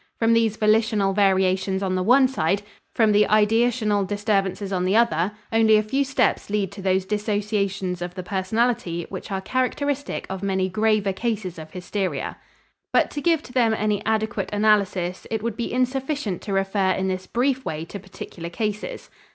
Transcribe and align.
From 0.17 0.33
these 0.33 0.55
volitional 0.55 1.13
variations 1.13 1.83
on 1.83 1.93
the 1.93 2.01
one 2.01 2.27
side, 2.27 2.63
from 2.95 3.11
the 3.11 3.27
ideational 3.29 4.07
disturbances 4.07 4.73
on 4.73 4.83
the 4.83 4.95
other, 4.95 5.31
only 5.53 5.77
a 5.77 5.83
few 5.83 6.03
steps 6.03 6.49
lead 6.49 6.71
to 6.71 6.81
those 6.81 7.05
dissociations 7.05 8.01
of 8.01 8.15
the 8.15 8.23
personality 8.23 9.05
which 9.09 9.29
are 9.29 9.41
characteristic 9.41 10.25
of 10.27 10.41
many 10.41 10.69
graver 10.69 11.13
cases 11.13 11.59
of 11.59 11.69
hysteria. 11.73 12.37
But 12.91 13.11
to 13.11 13.21
give 13.21 13.43
to 13.43 13.53
them 13.53 13.75
any 13.75 14.03
adequate 14.03 14.49
analysis, 14.51 15.27
it 15.29 15.43
would 15.43 15.55
be 15.55 15.71
insufficient 15.71 16.41
to 16.41 16.51
refer 16.53 16.93
in 16.93 17.07
this 17.07 17.27
brief 17.27 17.63
way 17.63 17.85
to 17.85 17.99
particular 17.99 18.49
cases. 18.49 19.11